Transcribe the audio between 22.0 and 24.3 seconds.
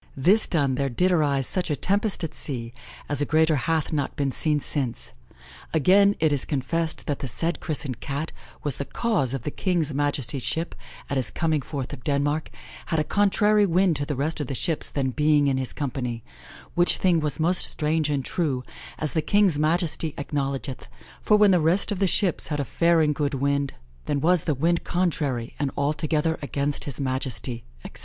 shippes had a fair and good winde, then